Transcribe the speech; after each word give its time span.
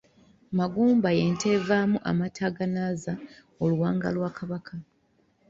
Magumba 0.57 1.07
y'ente 1.17 1.47
evaamu 1.57 1.97
amata 2.09 2.41
agaanaaza 2.49 3.13
oluwanga 3.63 4.07
lwa 4.15 4.29
Kabaka. 4.37 4.75